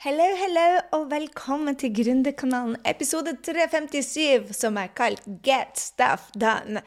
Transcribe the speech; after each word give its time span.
Hello, 0.00 0.24
hello, 0.32 0.78
og 0.96 1.10
velkommen 1.10 1.76
til 1.76 1.90
Gründerkanalen, 1.92 2.78
episode 2.88 3.34
357, 3.44 4.54
som 4.56 4.78
er 4.80 4.88
kalt 4.96 5.26
Get 5.44 5.76
Stuff 5.76 6.30
Done. 6.32 6.80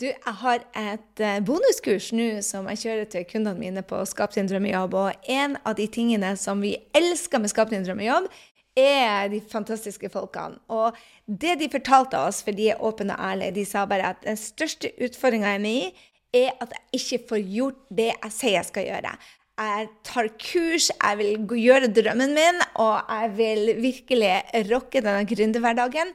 Du, 0.00 0.06
jeg 0.06 0.32
har 0.40 0.64
et 0.80 1.20
eh, 1.20 1.42
bonuskurs 1.44 2.06
nå 2.16 2.30
som 2.46 2.70
jeg 2.72 2.80
kjører 2.86 3.10
til 3.12 3.26
kundene 3.28 3.60
mine 3.60 3.84
på 3.84 4.00
Skap 4.08 4.32
din 4.32 4.48
drømmejobb. 4.48 4.96
Og 4.96 5.28
en 5.28 5.58
av 5.60 5.76
de 5.76 5.90
tingene 5.92 6.32
som 6.40 6.64
vi 6.64 6.72
elsker 6.96 7.44
med 7.44 7.52
Skap 7.52 7.68
din 7.68 7.84
drømmejobb, 7.84 8.32
er 8.80 9.28
de 9.28 9.44
fantastiske 9.52 10.08
folkene. 10.16 10.56
Og 10.72 10.96
det 11.28 11.58
de 11.60 11.68
fortalte 11.76 12.16
oss, 12.16 12.40
for 12.40 12.56
de 12.56 12.72
er 12.72 12.80
åpne 12.80 13.12
og 13.12 13.28
ærlige, 13.28 13.58
de 13.60 13.68
sa 13.68 13.84
bare 13.84 14.16
at 14.16 14.24
den 14.24 14.40
største 14.40 14.96
utfordringa 15.04 15.52
jeg 15.52 15.60
er 15.60 15.66
med 15.68 15.82
i, 15.84 16.10
er 16.48 16.56
at 16.64 16.72
jeg 16.72 17.02
ikke 17.02 17.24
får 17.28 17.48
gjort 17.58 17.88
det 17.92 18.12
jeg 18.14 18.38
sier 18.40 18.62
jeg 18.62 18.72
skal 18.72 18.88
gjøre 18.88 19.18
jeg 19.54 19.88
tar 20.06 20.28
kurs, 20.40 20.90
jeg 20.90 21.18
vil 21.20 21.44
gjøre 21.62 21.90
drømmen 21.94 22.34
min, 22.34 22.62
og 22.82 22.96
jeg 23.06 23.34
vil 23.38 23.74
virkelig 23.82 24.32
rocke 24.70 25.02
denne 25.04 25.26
gründerhverdagen. 25.30 26.14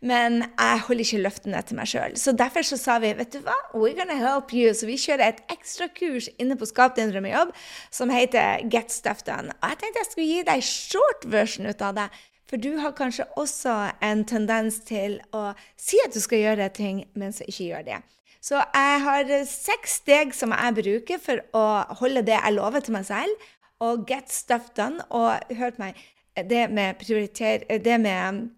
Men 0.00 0.38
jeg 0.56 0.80
holder 0.86 1.04
ikke 1.04 1.20
løftene 1.20 1.60
til 1.68 1.76
meg 1.76 1.88
sjøl. 1.90 2.14
Så 2.16 2.32
derfor 2.32 2.64
så 2.64 2.78
sa 2.80 2.96
vi 3.02 3.10
vet 3.18 3.34
du 3.34 3.42
hva, 3.44 3.56
we're 3.76 3.92
gonna 3.98 4.16
help 4.16 4.54
you. 4.56 4.72
Så 4.72 4.88
vi 4.88 4.96
kjører 4.96 5.26
et 5.26 5.42
ekstra 5.52 5.90
kurs 5.92 6.30
inne 6.40 6.56
på 6.56 6.68
Skap 6.70 6.96
din 6.96 7.12
drømmejobb 7.12 7.52
som 7.92 8.12
heter 8.12 8.64
Get 8.72 8.94
Stuff 8.94 9.20
Done. 9.28 9.52
Og 9.60 9.74
jeg 9.74 9.82
tenkte 9.82 10.00
jeg 10.00 10.08
skulle 10.08 10.30
gi 10.30 10.46
deg 10.48 10.64
short 10.64 11.28
version 11.28 11.68
ut 11.68 11.84
av 11.84 11.98
det. 12.00 12.08
For 12.48 12.58
du 12.58 12.80
har 12.82 12.96
kanskje 12.96 13.28
også 13.38 13.74
en 14.02 14.24
tendens 14.26 14.80
til 14.88 15.20
å 15.36 15.52
si 15.78 16.00
at 16.02 16.16
du 16.16 16.24
skal 16.24 16.46
gjøre 16.48 16.72
ting, 16.74 17.04
men 17.14 17.36
så 17.36 17.44
ikke 17.46 17.68
gjør 17.68 17.86
det. 17.92 18.00
Så 18.40 18.56
jeg 18.56 19.00
har 19.04 19.32
seks 19.48 19.98
steg 20.00 20.32
som 20.36 20.54
jeg 20.56 20.76
bruker 20.78 21.20
for 21.20 21.42
å 21.56 21.64
holde 22.00 22.24
det 22.24 22.38
jeg 22.38 22.56
lover 22.56 22.84
til 22.84 22.96
meg 22.96 23.04
selv, 23.08 23.50
og 23.84 24.06
get 24.08 24.32
stuff 24.32 24.70
done. 24.76 25.04
Og 25.12 25.56
hørt 25.56 25.80
meg, 25.80 25.98
det 26.36 26.66
med, 26.72 26.96
prioriter, 27.00 27.66
det 27.68 28.00
med 28.00 28.48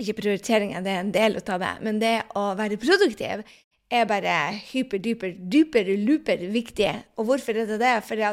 Ikke 0.00 0.16
prioriteringer, 0.16 0.80
det 0.80 0.92
er 0.94 1.02
en 1.02 1.10
del 1.12 1.34
av 1.36 1.58
det, 1.60 1.74
men 1.84 1.98
det 2.00 2.14
å 2.32 2.54
være 2.56 2.78
produktiv 2.80 3.42
er 3.90 4.06
bare 4.08 4.36
hyper-duper, 4.70 5.34
duper, 5.52 5.90
looper 5.98 6.46
viktig. 6.54 6.92
Og 7.18 7.26
hvorfor 7.28 7.58
er 7.58 7.68
det 7.68 7.80
det? 7.82 7.98
Fordi 8.06 8.30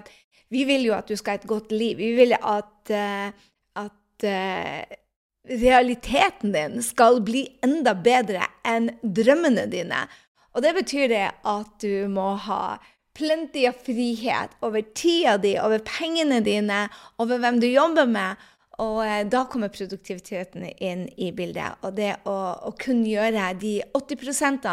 vi 0.53 0.63
vil 0.69 0.85
jo 0.87 0.95
at 0.95 1.09
du 1.09 1.17
skal 1.17 1.35
ha 1.35 1.41
et 1.41 1.49
godt 1.49 1.73
liv. 1.75 1.97
Vi 1.99 2.13
vil 2.15 2.37
at, 2.37 2.93
uh, 2.93 3.49
at 3.83 4.27
uh, 4.29 4.95
realiteten 5.49 6.53
din 6.55 6.79
skal 6.85 7.19
bli 7.25 7.43
enda 7.65 7.97
bedre 7.99 8.47
enn 8.67 8.91
drømmene 9.01 9.67
dine. 9.71 10.05
Og 10.57 10.63
det 10.65 10.73
betyr 10.73 11.11
det 11.11 11.25
at 11.45 11.73
du 11.83 12.07
må 12.09 12.31
ha 12.47 12.79
plenty 13.17 13.67
av 13.69 13.77
frihet 13.85 14.55
over 14.65 14.81
tida 14.97 15.37
di, 15.41 15.53
over 15.61 15.81
pengene 15.85 16.41
dine, 16.45 16.87
over 17.21 17.41
hvem 17.41 17.59
du 17.61 17.67
jobber 17.69 18.09
med. 18.09 18.41
Og 18.81 18.99
eh, 19.05 19.23
da 19.29 19.43
kommer 19.49 19.73
produktiviteten 19.73 20.65
inn 20.81 21.07
i 21.17 21.31
bildet. 21.33 21.77
Og 21.85 21.93
det 21.97 22.15
å, 22.29 22.35
å 22.69 22.73
kunne 22.77 23.05
gjøre 23.09 23.51
de 23.61 23.79
80% 23.97 24.67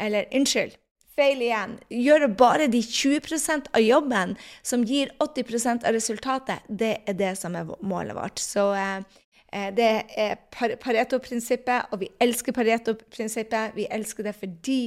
eller 0.00 0.28
unnskyld, 0.36 0.76
feil 1.14 1.42
igjen. 1.44 1.76
Gjøre 1.92 2.30
bare 2.36 2.68
de 2.72 2.80
20% 2.84 3.68
av 3.72 3.84
jobben 3.84 4.36
som 4.64 4.84
gir 4.84 5.12
80% 5.24 5.84
av 5.88 5.96
resultatet, 5.96 6.64
det 6.68 6.98
er 7.08 7.20
det 7.20 7.34
som 7.40 7.56
er 7.56 7.68
målet 7.84 8.16
vårt. 8.16 8.40
Så 8.40 8.70
eh, 8.76 9.20
det 9.54 9.90
er 10.18 10.38
Pareto-prinsippet, 10.82 11.92
og 11.94 12.00
vi 12.00 12.08
elsker 12.20 12.54
Pareto-prinsippet. 12.56 13.76
Vi 13.76 13.84
elsker 13.86 14.26
det 14.26 14.34
fordi 14.34 14.80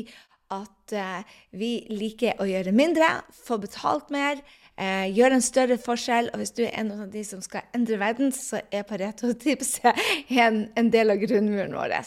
at 0.54 0.96
eh, 0.96 1.36
vi 1.60 1.72
liker 1.92 2.40
å 2.40 2.48
gjøre 2.48 2.74
mindre, 2.76 3.08
få 3.32 3.60
betalt 3.64 4.12
mer, 4.14 4.40
eh, 4.80 5.08
gjøre 5.12 5.40
en 5.40 5.46
større 5.46 5.78
forskjell. 5.82 6.32
Og 6.32 6.42
hvis 6.42 6.56
du 6.56 6.64
er 6.66 6.74
en 6.80 6.94
av 6.96 7.06
de 7.12 7.24
som 7.28 7.42
skal 7.44 7.68
endre 7.76 8.00
verden, 8.02 8.32
så 8.36 8.62
er 8.72 8.88
Pareto-tipset 8.88 9.92
en, 10.46 10.66
en, 10.78 10.92
del 10.94 11.14
av 11.14 11.22
grunnmuren 11.24 11.76
vår. 11.76 11.98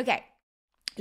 OK, 0.00 0.12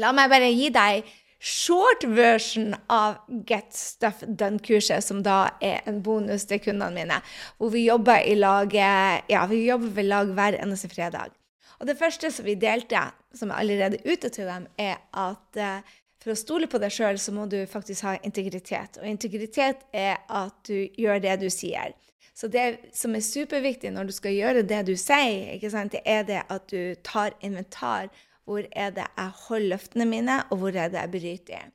la 0.01 0.13
meg 0.15 0.31
bare 0.31 0.51
gi 0.53 0.71
deg 0.73 1.13
short 1.39 2.03
version 2.03 2.75
av 2.91 3.17
Get 3.47 3.73
Stuff 3.75 4.23
Done-kurset, 4.27 5.03
som 5.03 5.23
da 5.25 5.55
er 5.61 5.81
en 5.89 6.01
bonus 6.05 6.47
til 6.49 6.61
kundene 6.63 6.93
mine, 6.95 7.19
hvor 7.57 7.73
vi 7.73 7.85
jobber 7.85 8.23
i 8.23 8.37
lag, 8.39 8.73
ja, 8.73 9.43
vi 9.51 9.65
jobber 9.65 9.93
ved 9.99 10.09
lag 10.09 10.31
hver 10.37 10.59
eneste 10.61 10.89
fredag. 10.91 11.35
Og 11.79 11.89
det 11.89 11.97
første 11.99 12.31
som 12.31 12.47
vi 12.47 12.55
delte, 12.55 13.01
som 13.35 13.51
er 13.51 13.61
allerede 13.61 13.99
ute 14.07 14.31
til 14.31 14.47
dem, 14.47 14.67
er 14.79 15.01
at 15.11 15.59
uh, 15.59 15.95
for 16.25 16.33
å 16.33 16.39
stole 16.39 16.65
på 16.71 16.79
deg 16.81 16.93
sjøl, 16.93 17.19
så 17.21 17.33
må 17.35 17.45
du 17.51 17.59
faktisk 17.69 18.07
ha 18.07 18.15
integritet. 18.25 18.97
Og 18.97 19.05
integritet 19.05 19.83
er 19.93 20.23
at 20.25 20.55
du 20.65 20.87
gjør 20.97 21.19
det 21.21 21.35
du 21.43 21.49
sier. 21.53 21.93
Så 22.35 22.49
det 22.51 22.91
som 22.97 23.13
er 23.15 23.23
superviktig 23.23 23.91
når 23.93 24.09
du 24.09 24.13
skal 24.15 24.33
gjøre 24.33 24.63
det 24.67 24.81
du 24.89 24.95
sier, 24.99 25.53
det 25.93 26.01
er 26.01 26.25
det 26.27 26.41
at 26.49 26.65
du 26.71 26.95
tar 27.05 27.35
inventar. 27.45 28.09
Hvor 28.45 28.65
er 28.71 28.93
det 28.93 29.07
jeg 29.07 29.31
holder 29.47 29.71
løftene 29.73 30.05
mine, 30.09 30.39
og 30.49 30.61
hvor 30.61 30.75
er 30.75 30.91
det 30.93 31.01
jeg 31.01 31.13
bryter? 31.15 31.69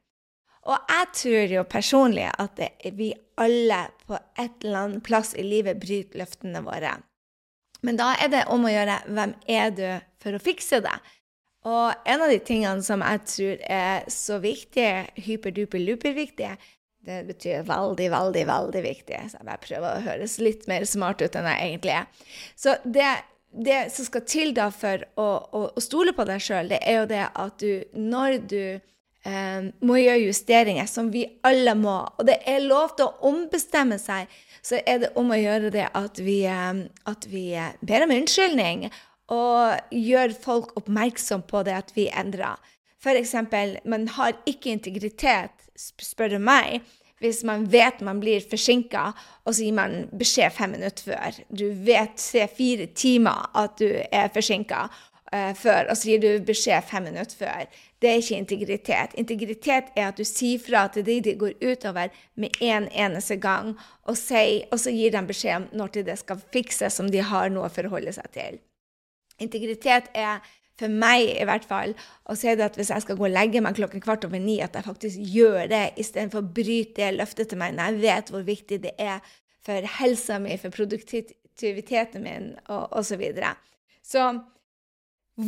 Og 0.70 0.90
jeg 0.92 1.06
tror 1.16 1.54
jo 1.54 1.62
personlig 1.66 2.26
at 2.30 2.58
det, 2.58 2.68
vi 2.94 3.12
alle 3.40 3.80
på 4.06 4.18
et 4.38 4.66
eller 4.66 4.84
annet 4.84 5.04
plass 5.06 5.32
i 5.34 5.44
livet 5.46 5.80
bryter 5.80 6.20
løftene 6.20 6.62
våre. 6.66 6.98
Men 7.82 7.96
da 7.96 8.12
er 8.20 8.28
det 8.32 8.44
om 8.52 8.66
å 8.68 8.72
gjøre 8.72 8.98
hvem 9.08 9.32
er 9.48 9.72
du 9.72 9.86
for 10.20 10.36
å 10.36 10.42
fikse 10.42 10.82
det? 10.84 10.98
Og 11.68 12.08
en 12.08 12.22
av 12.24 12.30
de 12.32 12.38
tingene 12.44 12.84
som 12.84 13.02
jeg 13.04 13.24
tror 13.28 13.64
er 13.68 14.04
så 14.12 14.38
viktige, 14.40 15.08
hyperduper-luper-viktige, 15.20 16.54
det 17.04 17.18
betyr 17.28 17.64
veldig, 17.68 18.10
veldig, 18.12 18.44
veldig 18.48 18.82
viktig. 18.84 19.18
Så 19.32 19.40
jeg 19.40 19.48
bare 19.48 19.64
prøver 19.64 19.88
å 19.90 20.04
høres 20.04 20.36
litt 20.40 20.66
mer 20.68 20.84
smart 20.88 21.24
ut 21.24 21.36
enn 21.36 21.48
jeg 21.48 21.68
egentlig 21.70 21.94
er. 21.96 22.26
Så 22.60 22.76
det, 22.84 23.08
det 23.50 23.80
som 23.92 24.06
skal 24.06 24.22
til 24.28 24.54
da 24.54 24.68
for 24.74 25.02
å, 25.18 25.26
å, 25.50 25.64
å 25.74 25.82
stole 25.82 26.14
på 26.16 26.26
deg 26.28 26.42
sjøl, 26.44 26.72
er 26.78 27.00
jo 27.00 27.08
det 27.10 27.24
at 27.28 27.58
du, 27.62 27.82
når 27.98 28.38
du 28.50 28.62
eh, 28.78 29.70
må 29.82 29.98
gjøre 29.98 30.28
justeringer, 30.28 30.86
som 30.90 31.10
vi 31.12 31.26
alle 31.46 31.74
må, 31.78 31.98
og 32.16 32.28
det 32.28 32.40
er 32.48 32.62
lov 32.64 32.94
til 32.96 33.08
å 33.08 33.30
ombestemme 33.32 33.98
seg, 34.00 34.30
så 34.62 34.80
er 34.84 35.02
det 35.02 35.12
om 35.18 35.32
å 35.32 35.38
gjøre 35.38 35.72
det 35.74 35.88
at 35.96 36.20
vi, 36.22 36.42
eh, 36.46 36.84
at 37.10 37.26
vi 37.30 37.46
eh, 37.58 37.72
ber 37.86 38.06
om 38.06 38.14
unnskyldning 38.20 38.88
og 39.30 39.94
gjør 39.94 40.34
folk 40.42 40.74
oppmerksom 40.78 41.44
på 41.50 41.62
det 41.66 41.76
at 41.76 41.92
vi 41.94 42.08
endrer. 42.10 42.58
F.eks. 43.00 43.34
man 43.88 44.08
har 44.16 44.34
ikke 44.50 44.74
integritet, 44.74 45.54
spør 45.78 46.34
du 46.34 46.40
meg, 46.42 46.82
hvis 47.20 47.42
man 47.44 47.66
vet 47.70 48.00
man 48.04 48.20
blir 48.20 48.40
forsinka, 48.50 49.10
og 49.44 49.54
så 49.54 49.66
gir 49.66 49.76
man 49.76 50.08
beskjed 50.16 50.56
fem 50.56 50.74
minutter 50.76 51.12
før. 51.12 51.38
Du 51.52 51.68
vet 51.86 52.16
tre-fire 52.16 52.88
timer 52.96 53.50
at 53.60 53.76
du 53.80 53.88
er 53.90 54.32
forsinka 54.32 54.86
uh, 54.88 55.52
før, 55.56 55.90
og 55.90 55.96
så 56.00 56.10
gir 56.10 56.22
du 56.24 56.46
beskjed 56.48 56.88
fem 56.88 57.04
minutter 57.10 57.36
før. 57.42 57.68
Det 58.00 58.08
er 58.08 58.22
ikke 58.22 58.40
integritet. 58.40 59.16
Integritet 59.20 59.92
er 59.96 60.08
at 60.08 60.16
du 60.16 60.24
sier 60.24 60.62
fra 60.64 60.86
til 60.88 61.04
de 61.04 61.18
det 61.28 61.36
går 61.40 61.58
utover 61.60 62.08
med 62.40 62.56
en 62.64 62.88
eneste 62.88 63.36
gang, 63.36 63.74
og, 64.08 64.16
sier, 64.16 64.64
og 64.72 64.80
så 64.80 64.94
gir 64.94 65.12
de 65.12 65.24
beskjed 65.28 65.58
om 65.58 65.68
når 65.76 66.00
det 66.00 66.18
skal 66.22 66.40
fikses, 66.54 66.96
som 66.96 67.12
de 67.12 67.20
har 67.20 67.52
noe 67.52 67.68
å 67.68 67.74
forholde 67.74 68.16
seg 68.16 68.32
til. 68.32 68.60
Integritet 69.40 70.08
er 70.16 70.40
for 70.80 70.92
meg 71.02 71.28
i 71.34 71.46
hvert 71.48 71.66
fall 71.68 71.94
å 72.24 72.36
si 72.38 72.52
det 72.56 72.70
at 72.70 72.78
hvis 72.78 72.92
jeg 72.94 73.04
skal 73.04 73.18
gå 73.18 73.26
og 73.28 73.34
legge 73.34 73.62
meg 73.64 73.76
klokken 73.76 74.02
kvart 74.04 74.24
over 74.28 74.40
ni, 74.40 74.58
at 74.64 74.76
jeg 74.76 74.86
faktisk 74.86 75.20
gjør 75.34 75.68
det 75.70 75.84
istedenfor 76.00 76.42
å 76.42 76.52
bryte 76.60 77.02
det 77.02 77.18
løftet 77.18 77.52
til 77.52 77.60
meg 77.60 77.76
når 77.76 77.90
jeg 77.90 78.04
vet 78.06 78.32
hvor 78.32 78.46
viktig 78.46 78.80
det 78.86 78.94
er 79.00 79.20
for 79.66 79.90
helsa 79.98 80.38
mi, 80.40 80.56
for 80.56 80.72
produktiviteten 80.72 82.24
min 82.24 82.54
og 82.72 82.96
osv. 82.96 83.10
Så, 83.10 83.20
videre. 83.20 83.52
så 84.06 84.26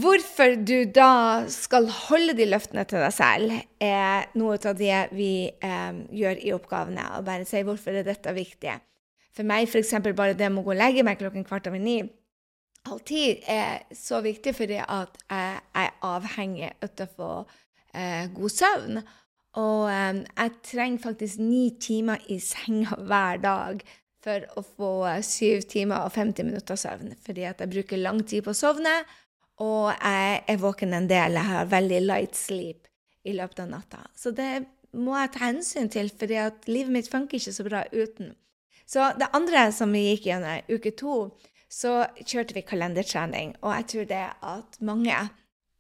hvorfor 0.03 0.57
du 0.61 0.85
da 0.93 1.49
skal 1.53 1.89
holde 2.09 2.37
de 2.37 2.49
løftene 2.51 2.85
til 2.89 3.01
deg 3.01 3.15
selv, 3.17 3.59
er 3.81 4.29
noe 4.39 4.59
av 4.61 4.77
det 4.79 5.03
vi 5.17 5.35
eh, 5.49 6.01
gjør 6.13 6.43
i 6.45 6.53
oppgavene. 6.57 7.07
Og 7.17 7.27
bare 7.29 7.49
si 7.49 7.63
hvorfor 7.65 7.97
er 7.97 8.07
dette 8.07 8.35
viktig. 8.37 8.77
For 9.33 9.49
meg 9.49 9.65
f.eks. 9.65 9.95
bare 10.13 10.37
det 10.37 10.51
med 10.53 10.61
å 10.61 10.67
gå 10.67 10.75
og 10.75 10.81
legge 10.81 11.05
meg 11.07 11.21
klokken 11.21 11.47
kvart 11.49 11.71
over 11.71 11.81
ni 11.81 12.03
alltid 12.89 13.43
er 13.51 13.83
så 13.95 14.21
viktig 14.25 14.55
fordi 14.57 14.79
at 14.83 15.19
jeg 15.31 15.59
er 15.83 15.91
avhengig 16.07 16.71
av 16.83 17.03
å 17.05 17.09
få 17.17 17.33
eh, 17.95 18.29
god 18.35 18.55
søvn. 18.55 19.03
Og 19.63 19.89
eh, 19.93 20.23
jeg 20.27 20.55
trenger 20.73 21.05
faktisk 21.07 21.43
ni 21.43 21.65
timer 21.81 22.23
i 22.33 22.39
senga 22.43 22.99
hver 23.09 23.43
dag 23.43 23.85
for 24.23 24.47
å 24.59 24.63
få 24.63 24.93
syv 25.27 25.67
timer 25.71 26.07
og 26.07 26.15
50 26.15 26.47
minutter 26.47 26.79
søvn. 26.79 27.17
Fordi 27.25 27.47
at 27.49 27.63
jeg 27.63 27.73
bruker 27.73 28.01
lang 28.01 28.23
tid 28.23 28.47
på 28.47 28.55
å 28.55 28.59
sovne, 28.59 29.01
og 29.63 29.91
jeg 29.93 30.39
er 30.49 30.63
våken 30.63 30.95
en 30.97 31.09
del. 31.11 31.39
Jeg 31.39 31.51
har 31.51 31.71
veldig 31.71 32.05
light 32.07 32.39
sleep 32.39 32.89
i 33.29 33.35
løpet 33.37 33.65
av 33.65 33.73
natta. 33.75 34.05
Så 34.19 34.33
det 34.35 34.65
må 34.99 35.17
jeg 35.17 35.33
ta 35.35 35.47
hensyn 35.47 35.91
til, 35.93 36.11
fordi 36.19 36.39
at 36.43 36.69
livet 36.71 36.95
mitt 36.95 37.11
funker 37.11 37.39
ikke 37.39 37.55
så 37.55 37.67
bra 37.67 37.83
uten. 37.93 38.33
Så 38.89 39.13
det 39.19 39.31
andre 39.37 39.69
som 39.75 39.93
vi 39.95 40.09
gikk 40.11 40.29
gjennom 40.29 40.73
uke 40.73 40.93
to, 40.99 41.17
så 41.73 42.03
kjørte 42.21 42.57
vi 42.57 42.65
kalendertrening. 42.67 43.55
Og 43.63 43.73
jeg 43.79 43.89
tror 43.93 44.11
det 44.11 44.27
at 44.45 44.77
mange 44.85 45.17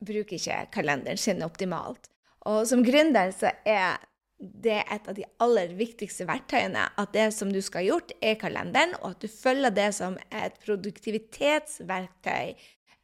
bruker 0.02 0.38
ikke 0.38 0.64
kalenderen 0.74 1.20
sin 1.20 1.44
optimalt. 1.44 2.08
Og 2.48 2.64
som 2.66 2.82
gründer 2.84 3.30
så 3.36 3.52
er 3.68 4.00
det 4.42 4.80
et 4.90 5.08
av 5.08 5.14
de 5.14 5.24
aller 5.44 5.74
viktigste 5.78 6.26
verktøyene. 6.26 6.88
At 6.98 7.12
det 7.14 7.28
som 7.36 7.52
du 7.52 7.60
skal 7.62 7.84
ha 7.84 7.90
gjort, 7.92 8.14
er 8.24 8.40
kalenderen, 8.40 8.96
og 9.02 9.12
at 9.12 9.22
du 9.22 9.28
følger 9.30 9.70
det 9.74 9.94
som 9.94 10.16
et 10.34 10.56
produktivitetsverktøy. 10.64 12.56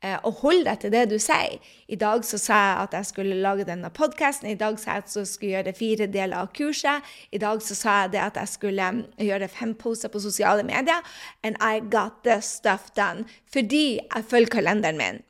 Eh, 0.04 0.14
og 0.22 0.32
hold 0.44 0.60
deg 0.68 0.78
til 0.78 0.92
det 0.94 1.08
du 1.10 1.16
sier. 1.18 1.58
I 1.90 1.96
dag 1.98 2.22
så 2.26 2.38
sa 2.38 2.58
jeg 2.58 2.82
at 2.84 2.92
jeg 2.94 3.06
skulle 3.08 3.38
lage 3.42 3.66
denne 3.66 3.90
podkasten. 3.90 4.46
I 4.46 4.58
dag 4.58 4.78
sa 4.78 4.94
jeg 4.94 5.04
at 5.04 5.16
jeg 5.16 5.26
skulle 5.26 5.54
gjøre 5.56 5.74
fire 5.74 6.06
deler 6.06 6.38
av 6.38 6.52
kurset. 6.54 7.08
I 7.34 7.40
dag 7.42 7.62
så 7.66 7.74
sa 7.74 7.96
jeg 8.04 8.12
det 8.14 8.22
at 8.22 8.38
jeg 8.38 8.52
skulle 8.52 8.90
mm, 8.94 9.02
gjøre 9.26 9.50
fem 9.50 9.74
poser 9.74 10.12
på 10.12 10.22
sosiale 10.22 10.62
medier. 10.62 11.02
And 11.42 11.58
I 11.58 11.80
got 11.80 12.22
the 12.22 12.38
stuff 12.40 12.92
done. 12.94 13.26
Fordi 13.52 13.98
jeg 13.98 14.24
følger 14.30 14.54
kalenderen 14.60 15.02
min. 15.02 15.20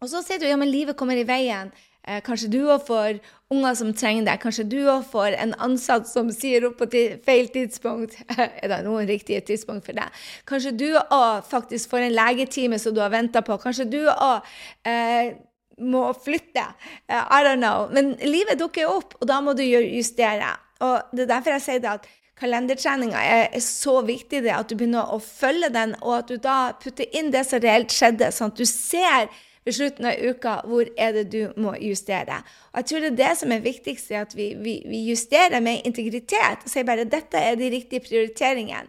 Og 0.00 0.08
så 0.08 0.24
sier 0.24 0.40
du 0.40 0.48
ja, 0.48 0.56
men 0.56 0.72
livet 0.72 0.96
kommer 0.96 1.20
i 1.20 1.26
veien. 1.28 1.68
Eh, 2.10 2.18
kanskje 2.26 2.48
du 2.50 2.58
òg 2.64 2.82
får 2.88 3.20
unger 3.54 3.76
som 3.78 3.90
trenger 3.94 4.26
deg. 4.26 4.40
Kanskje 4.42 4.64
du 4.66 4.78
òg 4.90 5.04
får 5.12 5.36
en 5.38 5.52
ansatt 5.62 6.08
som 6.10 6.30
sier 6.34 6.66
opp 6.66 6.80
på 6.80 6.88
feil 7.26 7.50
tidspunkt. 7.54 8.16
er 8.38 8.66
det 8.72 8.80
noen 8.86 9.06
riktige 9.10 9.42
tidspunkt 9.46 9.86
for 9.86 9.98
deg? 9.98 10.22
Kanskje 10.48 10.74
du 10.74 10.88
òg 10.98 11.46
faktisk 11.46 11.92
får 11.92 12.08
en 12.08 12.16
legetime 12.16 12.80
som 12.82 12.96
du 12.96 13.02
har 13.04 13.12
venta 13.14 13.44
på. 13.46 13.58
Kanskje 13.62 13.86
du 13.92 14.00
òg 14.10 14.48
eh, 14.88 15.36
må 15.80 16.08
flytte. 16.24 16.64
Uh, 17.08 17.22
I 17.22 17.44
don't 17.46 17.62
know. 17.62 17.86
Men 17.94 18.16
livet 18.26 18.58
dukker 18.60 18.90
opp, 18.90 19.14
og 19.20 19.28
da 19.30 19.38
må 19.44 19.54
du 19.56 19.62
justere. 19.64 20.50
Og 20.84 21.14
det 21.14 21.24
er 21.24 21.30
derfor 21.30 21.56
jeg 21.56 21.64
sier 21.64 21.84
det 21.84 21.92
at 21.92 22.08
kalendertreninga 22.40 23.20
er, 23.20 23.46
er, 23.52 23.62
så 23.64 24.00
viktig, 24.04 24.42
det 24.44 24.52
at 24.56 24.68
du 24.68 24.76
begynner 24.76 25.12
å 25.12 25.20
følge 25.22 25.70
den, 25.72 25.94
og 26.00 26.18
at 26.18 26.32
du 26.32 26.40
da 26.40 26.58
putter 26.80 27.08
inn 27.16 27.30
det 27.32 27.46
som 27.48 27.62
reelt 27.62 27.92
skjedde, 27.92 28.30
sånn 28.32 28.52
at 28.52 28.60
du 28.60 28.66
ser 28.68 29.28
ved 29.64 29.76
slutten 29.76 30.08
av 30.08 30.20
uka 30.20 30.54
hvor 30.68 30.88
er 30.96 31.12
det 31.16 31.26
du 31.32 31.40
må 31.60 31.74
justere. 31.80 32.40
Og 32.72 32.80
jeg 32.80 32.90
tror 32.90 33.04
det 33.04 33.10
er 33.10 33.18
det 33.22 33.32
som 33.42 33.52
er 33.52 33.64
viktigst, 33.64 34.12
at 34.16 34.36
vi, 34.36 34.52
vi, 34.58 34.80
vi 34.88 35.02
justerer 35.10 35.60
med 35.60 35.86
integritet. 35.88 36.64
og 36.64 36.70
Sier 36.70 36.88
bare 36.88 37.08
dette 37.08 37.38
er 37.38 37.58
de 37.60 37.70
riktige 37.72 38.04
prioriteringene. 38.04 38.88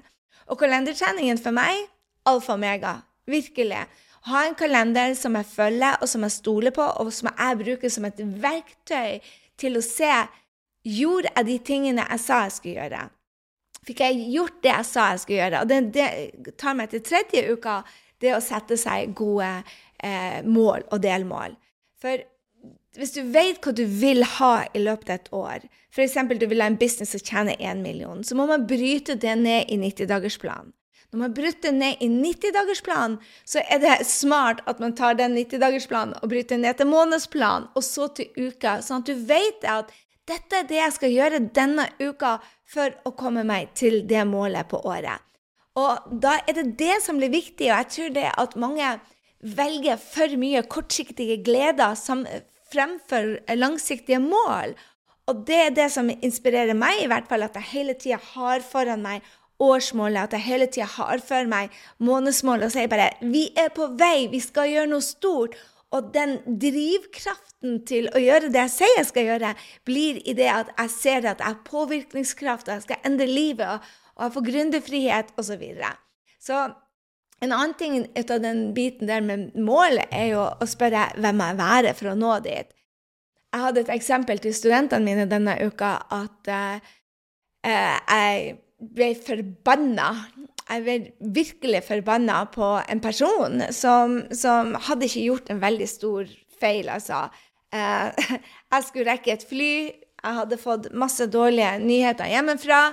Og 0.52 0.60
kalendertreningen 0.60 1.40
for 1.40 1.56
meg 1.56 1.86
alfa 2.28 2.56
og 2.56 2.64
mega. 2.64 2.96
Virkelig. 3.28 3.86
Ha 4.28 4.44
en 4.46 4.56
kalender 4.56 5.14
som 5.18 5.36
jeg 5.36 5.48
følger, 5.50 5.98
og 6.02 6.10
som 6.10 6.26
jeg 6.28 6.32
stoler 6.32 6.74
på, 6.76 6.84
og 6.84 7.14
som 7.14 7.32
jeg 7.32 7.58
bruker 7.64 7.90
som 7.90 8.06
et 8.06 8.22
verktøy 8.22 9.20
til 9.58 9.78
å 9.78 9.86
se 9.86 10.14
Gjorde 10.82 11.30
jeg 11.36 11.46
de 11.46 11.56
tingene 11.62 12.04
jeg 12.10 12.22
sa 12.24 12.40
jeg 12.48 12.54
skulle 12.56 12.80
gjøre? 12.80 13.02
Fikk 13.86 14.00
jeg 14.02 14.24
gjort 14.34 14.56
det 14.64 14.72
jeg 14.72 14.88
sa 14.90 15.04
jeg 15.12 15.20
skulle 15.22 15.38
gjøre? 15.38 15.60
Og 15.62 15.70
det, 15.70 15.78
det 15.94 16.56
tar 16.58 16.74
meg 16.78 16.90
til 16.90 17.04
tredje 17.06 17.44
uka, 17.54 17.76
det 18.22 18.32
å 18.34 18.42
sette 18.42 18.78
seg 18.82 19.14
gode 19.18 19.50
eh, 20.04 20.42
mål 20.46 20.86
og 20.92 21.02
delmål. 21.04 21.56
For 22.02 22.24
hvis 22.98 23.14
du 23.16 23.22
vet 23.32 23.62
hva 23.64 23.72
du 23.76 23.86
vil 23.86 24.26
ha 24.38 24.54
i 24.76 24.82
løpet 24.84 25.10
av 25.10 25.16
et 25.16 25.32
år, 25.38 25.66
f.eks. 25.94 26.18
du 26.36 26.46
vil 26.50 26.64
ha 26.64 26.68
en 26.72 26.80
business 26.80 27.16
som 27.16 27.24
tjener 27.24 27.56
1 27.60 27.82
million, 27.84 28.24
så 28.24 28.36
må 28.36 28.48
man 28.50 28.68
bryte 28.68 29.16
det 29.16 29.36
ned 29.40 29.72
i 29.72 29.80
90-dagersplanen. 29.80 30.74
Når 31.12 31.20
man 31.20 31.34
bryter 31.36 31.74
ned 31.76 32.00
i 32.00 32.08
90-dagersplanen, 32.08 33.18
så 33.44 33.60
er 33.68 33.82
det 33.84 33.96
smart 34.08 34.62
at 34.72 34.80
man 34.80 34.94
tar 34.96 35.18
den 35.20 35.36
90-dagersplanen 35.36 36.16
og 36.22 36.32
bryter 36.32 36.60
ned 36.60 36.80
til 36.80 36.88
månedsplan, 36.88 37.68
og 37.76 37.84
så 37.84 38.08
til 38.16 38.32
uka, 38.38 38.78
sånn 38.84 39.04
at 39.04 39.12
du 39.12 39.26
vet 39.28 39.68
at 39.68 39.92
dette 40.30 40.62
er 40.62 40.70
det 40.70 40.80
jeg 40.80 40.96
skal 40.96 41.12
gjøre 41.12 41.42
denne 41.52 41.90
uka 42.00 42.38
for 42.70 42.96
å 43.04 43.12
komme 43.20 43.44
meg 43.48 43.74
til 43.76 44.06
det 44.08 44.24
målet 44.30 44.70
på 44.72 44.80
året. 44.88 45.20
Og 45.80 46.16
da 46.24 46.38
er 46.46 46.56
det 46.62 46.70
det 46.80 47.02
som 47.04 47.20
blir 47.20 47.32
viktig, 47.32 47.68
og 47.68 47.76
jeg 47.76 47.92
tror 47.96 48.16
det 48.16 48.30
at 48.32 48.56
mange 48.60 48.94
velger 49.42 49.98
for 50.02 50.38
mye 50.40 50.64
kortsiktige 50.70 51.40
gleder 51.46 51.98
som, 52.00 52.26
fremfor 52.72 53.38
langsiktige 53.58 54.20
mål. 54.24 54.76
Og 55.30 55.46
det 55.48 55.60
er 55.66 55.76
det 55.76 55.90
som 55.94 56.10
inspirerer 56.12 56.76
meg, 56.78 57.04
i 57.04 57.10
hvert 57.12 57.30
fall, 57.30 57.46
at 57.46 57.58
jeg 57.60 57.72
hele 57.72 57.96
tida 58.00 58.20
har 58.34 58.64
foran 58.66 59.04
meg 59.04 59.26
årsmålet, 59.62 60.24
at 60.24 60.38
jeg 60.38 60.48
hele 60.48 60.68
tida 60.72 60.88
har 60.96 61.22
for 61.24 61.48
meg 61.50 61.74
månedsmålet 62.02 62.70
og 62.70 62.74
sier 62.74 62.90
bare 62.92 63.12
vi 63.22 63.46
er 63.60 63.70
på 63.76 63.92
vei, 64.00 64.26
vi 64.32 64.42
skal 64.42 64.72
gjøre 64.72 64.92
noe 64.94 65.06
stort. 65.06 65.58
Og 65.92 66.14
den 66.14 66.38
drivkraften 66.48 67.82
til 67.88 68.08
å 68.16 68.20
gjøre 68.22 68.48
det 68.54 68.62
jeg 68.64 68.74
sier 68.78 68.94
jeg 68.96 69.10
skal 69.10 69.28
gjøre, 69.28 69.50
blir 69.88 70.22
i 70.24 70.36
det 70.38 70.48
at 70.48 70.72
jeg 70.72 70.94
ser 70.94 71.28
at 71.28 71.44
jeg 71.44 71.50
har 71.50 71.66
påvirkningskraft, 71.68 72.70
og 72.70 72.80
jeg 72.80 72.86
skal 72.86 73.10
endre 73.10 73.28
livet, 73.28 73.90
og 74.16 74.24
jeg 74.24 74.36
får 74.38 74.46
gründerfrihet 74.48 75.34
osv. 75.36 75.52
Så, 75.52 75.58
videre. 75.60 75.92
så 76.40 76.62
en 77.42 77.52
annen 77.52 77.74
ting 77.74 77.98
ut 78.16 78.32
av 78.32 78.42
den 78.44 78.74
biten 78.74 79.10
der 79.10 79.24
med 79.26 79.56
målet, 79.58 80.06
er 80.14 80.32
jo 80.36 80.46
å 80.46 80.68
spørre 80.70 81.08
hvem 81.18 81.42
jeg 81.42 81.60
være 81.60 81.94
for 81.98 82.12
å 82.12 82.18
nå 82.18 82.36
dit. 82.46 82.70
Jeg 83.52 83.64
hadde 83.66 83.82
et 83.84 83.94
eksempel 83.96 84.40
til 84.40 84.54
studentene 84.56 85.04
mine 85.04 85.28
denne 85.30 85.58
uka 85.66 85.96
at 86.14 86.52
uh, 86.54 86.92
jeg 87.66 88.54
ble 88.96 89.10
forbanna. 89.26 90.12
Jeg 90.70 90.86
ble 90.86 90.98
virkelig 91.36 91.82
forbanna 91.90 92.46
på 92.54 92.70
en 92.86 93.02
person 93.04 93.66
som, 93.76 94.22
som, 94.32 94.76
hadde 94.88 95.10
ikke 95.10 95.26
gjort 95.26 95.52
en 95.52 95.60
veldig 95.66 95.90
stor 95.90 96.30
feil, 96.62 96.94
altså. 96.94 97.26
Uh, 97.74 98.14
jeg 98.76 98.88
skulle 98.88 99.10
rekke 99.10 99.34
et 99.34 99.48
fly. 99.50 99.74
Jeg 100.22 100.38
hadde 100.38 100.62
fått 100.62 100.92
masse 100.94 101.26
dårlige 101.34 101.74
nyheter 101.82 102.30
hjemmefra 102.30 102.92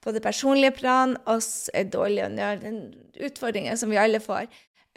på 0.00 0.12
det 0.12 0.22
personlige 0.24 0.72
plan, 0.78 1.16
oss 1.28 1.70
er 1.74 1.90
dårlige 1.92 2.26
gjøre 2.38 2.60
den 2.62 2.80
utfordringen 3.20 3.76
som 3.76 3.90
vi 3.92 4.00
alle 4.00 4.20
får. 4.20 4.48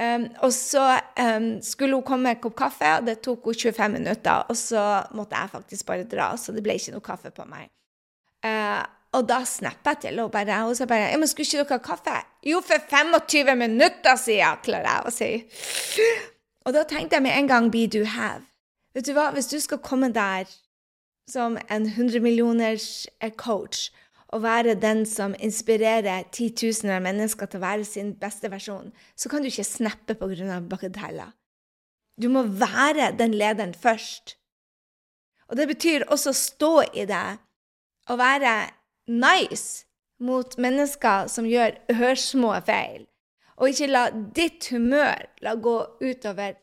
Um, 0.02 0.26
og 0.42 0.54
så 0.56 0.84
um, 1.20 1.62
skulle 1.62 1.96
hun 1.96 2.06
komme 2.08 2.30
med 2.30 2.38
en 2.38 2.42
kopp 2.42 2.56
kaffe, 2.58 2.90
og 2.98 3.06
det 3.08 3.20
tok 3.22 3.46
henne 3.52 3.74
25 3.76 3.94
minutter. 4.00 4.46
Og 4.50 4.58
så 4.58 5.04
måtte 5.14 5.38
jeg 5.38 5.52
faktisk 5.52 5.86
bare 5.86 6.08
dra, 6.10 6.32
så 6.38 6.56
det 6.56 6.64
ble 6.66 6.78
ikke 6.80 6.96
noe 6.96 7.06
kaffe 7.06 7.34
på 7.36 7.46
meg. 7.50 7.70
Uh, 8.44 8.82
og 9.14 9.28
da 9.30 9.44
snappa 9.46 9.94
jeg 9.94 10.02
til 10.02 10.18
henne 10.18 10.32
bare. 10.34 10.64
Hun 10.66 10.76
sa 10.76 10.86
bare 10.90 11.18
men 11.18 11.28
'Skulle 11.28 11.46
ikke 11.46 11.64
dere 11.64 11.78
ha 11.78 11.78
kaffe?' 11.78 12.26
'Jo, 12.44 12.62
for 12.62 12.80
25 12.90 13.56
minutter 13.56 14.16
siden', 14.16 14.64
klarer 14.64 14.90
jeg 14.90 15.04
å 15.06 15.12
si. 15.12 15.32
Og 16.66 16.74
da 16.74 16.84
tenkte 16.84 17.16
jeg 17.16 17.24
med 17.24 17.38
en 17.38 17.48
gang 17.48 17.72
'be 17.72 17.88
do 17.88 18.04
have'. 18.04 18.48
Vet 18.96 19.06
du 19.06 19.14
hva, 19.14 19.32
hvis 19.32 19.48
du 19.48 19.60
skal 19.60 19.78
komme 19.78 20.14
der 20.14 20.46
som 21.28 21.58
en 21.70 21.86
100 21.86 22.20
millioners 22.20 23.08
eh, 23.22 23.32
coach 23.32 23.92
å 24.34 24.42
være 24.42 24.76
den 24.82 25.04
som 25.10 25.36
inspirerer 25.40 26.26
titusener 26.34 26.98
av 26.98 27.06
mennesker 27.06 27.50
til 27.50 27.62
å 27.62 27.66
være 27.66 27.88
sin 27.88 28.14
beste 28.20 28.50
versjon, 28.52 28.92
så 29.16 29.30
kan 29.30 29.44
du 29.44 29.50
ikke 29.50 29.68
snappe 29.68 30.18
pga. 30.18 30.60
bagateller. 30.62 31.34
Du 32.22 32.30
må 32.30 32.44
være 32.44 33.14
den 33.18 33.34
lederen 33.34 33.74
først. 33.74 34.38
Og 35.50 35.58
det 35.58 35.68
betyr 35.68 36.06
også 36.10 36.30
å 36.30 36.38
stå 36.38 36.74
i 36.94 37.06
det 37.06 37.38
og 38.10 38.20
være 38.20 38.54
nice 39.08 39.86
mot 40.20 40.58
mennesker 40.58 41.28
som 41.28 41.46
gjør 41.46 41.76
hørsmå 41.98 42.54
feil, 42.66 43.06
og 43.58 43.70
ikke 43.70 43.92
la 43.92 44.04
ditt 44.12 44.70
humør 44.72 45.28
la 45.46 45.56
gå 45.56 45.78
utover 46.02 46.56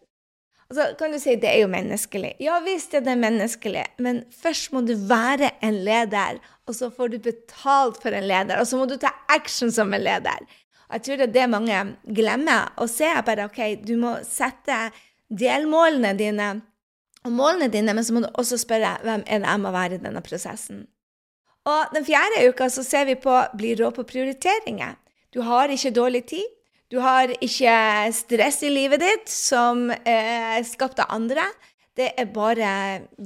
og 0.70 0.76
så 0.78 0.86
kan 0.94 1.10
du 1.10 1.18
si 1.18 1.34
det 1.42 1.50
er 1.50 1.64
jo 1.64 1.70
menneskelig. 1.70 2.36
Ja 2.38 2.60
visst 2.62 2.94
er 2.94 3.02
det 3.02 3.16
menneskelig, 3.18 3.82
men 3.98 4.22
først 4.30 4.70
må 4.70 4.84
du 4.86 4.94
være 4.94 5.50
en 5.66 5.80
leder, 5.86 6.38
og 6.70 6.76
så 6.78 6.92
får 6.94 7.10
du 7.10 7.18
betalt 7.24 7.98
for 8.02 8.14
en 8.14 8.28
leder, 8.30 8.60
og 8.60 8.68
så 8.70 8.78
må 8.78 8.86
du 8.86 8.94
ta 8.94 9.10
action 9.34 9.72
som 9.74 9.90
en 9.94 10.04
leder. 10.04 10.46
Og 10.86 10.98
jeg 10.98 11.06
tror 11.06 11.18
det 11.18 11.26
er 11.28 11.34
det 11.34 11.48
mange 11.50 11.80
glemmer. 12.14 12.70
og 12.76 12.90
ser 12.90 13.22
bare 13.26 13.48
OK, 13.50 13.60
du 13.82 13.96
må 13.98 14.16
sette 14.26 14.90
delmålene 15.30 16.14
dine 16.18 16.48
og 17.24 17.32
målene 17.32 17.68
dine, 17.68 17.92
men 17.94 18.04
så 18.04 18.14
må 18.14 18.22
du 18.24 18.30
også 18.32 18.56
spørre 18.62 18.96
hvem 19.04 19.26
er 19.26 19.42
det 19.42 19.50
jeg 19.50 19.60
må 19.60 19.70
være 19.74 19.98
i 19.98 20.02
denne 20.02 20.22
prosessen. 20.24 20.86
Og 21.68 21.92
den 21.94 22.06
fjerde 22.06 22.46
uka 22.48 22.70
så 22.72 22.82
ser 22.86 23.04
vi 23.10 23.18
på 23.20 23.34
bli 23.58 23.74
rå 23.76 23.90
på 23.92 24.06
prioriteringer. 24.08 24.96
Du 25.34 25.42
har 25.44 25.68
ikke 25.68 25.92
dårlig 25.94 26.24
tid. 26.32 26.46
Du 26.90 26.98
har 26.98 27.30
ikke 27.38 27.74
stress 28.16 28.64
i 28.66 28.70
livet 28.72 29.02
ditt 29.02 29.30
som 29.30 29.92
er 29.94 30.58
skapt 30.66 30.98
av 30.98 31.12
andre. 31.14 31.44
Det 31.94 32.08
er 32.18 32.32
bare 32.34 32.72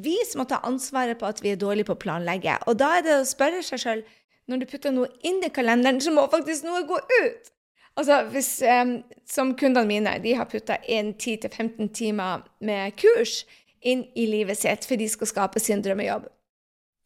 vi 0.05 0.19
som 0.29 0.43
må 0.43 0.49
ta 0.51 0.59
ansvaret 0.69 1.17
på 1.21 1.29
at 1.29 1.41
vi 1.41 1.55
er 1.55 1.61
dårlige 1.61 1.89
på 1.89 1.97
å 1.97 2.03
planlegge. 2.03 2.59
Og 2.69 2.77
da 2.81 2.99
er 2.99 3.07
det 3.07 3.17
å 3.17 3.27
spørre 3.29 3.63
seg 3.65 3.81
sjøl 3.81 4.05
når 4.51 4.61
du 4.61 4.69
putter 4.69 4.93
noe 4.93 5.09
inn 5.25 5.41
i 5.41 5.53
kalenderen, 5.53 6.03
så 6.05 6.13
må 6.13 6.27
faktisk 6.29 6.67
noe 6.67 6.83
gå 6.85 6.99
ut. 7.01 7.53
Altså, 7.97 8.25
hvis, 8.35 8.59
um, 8.67 8.99
Som 9.25 9.55
kundene 9.57 9.89
mine 9.89 10.19
de 10.21 10.35
har 10.37 10.49
putta 10.51 10.77
inn 10.85 11.15
10-15 11.15 11.93
timer 11.95 12.43
med 12.61 12.97
kurs 13.01 13.45
inn 13.81 14.05
i 14.17 14.27
livet 14.27 14.59
sitt, 14.59 14.85
for 14.85 15.01
de 15.01 15.09
skal 15.09 15.31
skape 15.31 15.61
sin 15.61 15.81
drømmejobb. 15.85 16.27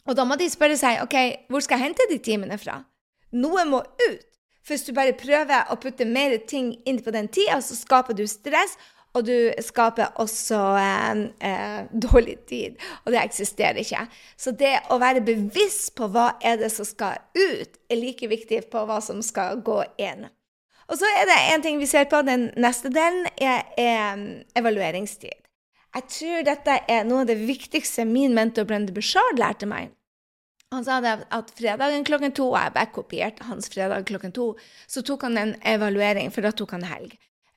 Og 0.08 0.16
da 0.16 0.24
må 0.24 0.38
de 0.40 0.48
spørre 0.50 0.78
seg 0.80 1.02
ok, 1.04 1.46
hvor 1.52 1.62
skal 1.62 1.78
jeg 1.78 1.90
hente 1.90 2.08
de 2.10 2.18
timene 2.18 2.58
fra? 2.58 2.80
Noe 3.36 3.64
må 3.68 3.82
ut. 3.84 4.27
Hvis 4.68 4.84
du 4.87 4.92
bare 4.96 5.16
prøver 5.16 5.70
å 5.72 5.78
putte 5.80 6.06
mer 6.08 6.37
ting 6.48 6.75
inn 6.88 7.00
på 7.04 7.12
den 7.14 7.30
tida, 7.32 7.60
så 7.64 7.76
skaper 7.78 8.16
du 8.16 8.26
stress, 8.28 8.76
og 9.16 9.25
du 9.25 9.34
skaper 9.64 10.12
også 10.20 10.58
eh, 10.78 11.22
eh, 11.48 11.78
dårlig 12.06 12.37
tid. 12.48 12.76
Og 13.04 13.14
det 13.14 13.22
eksisterer 13.22 13.80
ikke. 13.80 14.04
Så 14.37 14.52
det 14.52 14.75
å 14.92 15.00
være 15.00 15.25
bevisst 15.25 15.94
på 15.98 16.10
hva 16.12 16.34
er 16.44 16.60
det 16.60 16.70
som 16.75 16.87
skal 16.87 17.16
ut, 17.34 17.78
er 17.88 18.00
like 18.00 18.28
viktig 18.28 18.66
på 18.72 18.84
hva 18.88 19.00
som 19.04 19.25
skal 19.25 19.62
gå 19.64 19.80
inn. 19.96 20.28
Og 20.88 20.96
så 21.00 21.08
er 21.18 21.26
det 21.28 21.37
en 21.52 21.64
ting 21.64 21.80
vi 21.80 21.88
ser 21.88 22.08
på. 22.08 22.20
Den 22.25 22.50
neste 22.60 22.92
delen 22.92 23.26
er, 23.37 23.64
er 23.76 24.25
evalueringstid. 24.56 25.37
Jeg 25.96 26.04
tror 26.12 26.44
dette 26.44 26.80
er 26.88 27.06
noe 27.08 27.25
av 27.25 27.30
det 27.30 27.38
viktigste 27.48 28.04
min 28.08 28.37
mentor 28.37 28.68
Brende 28.68 28.92
Bushard 28.94 29.40
lærte 29.40 29.68
meg. 29.68 29.92
Han 30.75 30.84
sa 30.84 30.98
det 31.00 31.14
at 31.32 31.52
fredagen 31.56 32.04
klokken 32.04 32.34
to, 32.37 32.50
og 32.52 32.58
jeg 32.60 32.75
bare 32.75 32.92
kopierte 32.92 33.46
hans 33.48 33.70
fredag 33.72 34.04
klokken 34.08 34.34
to, 34.37 34.50
så 34.90 35.02
tok 35.06 35.25
han 35.25 35.38
en 35.40 35.54
evaluering, 35.64 36.28
for 36.34 36.44
da 36.44 36.52
tok 36.52 36.75
han 36.76 36.84
helg. 36.88 37.14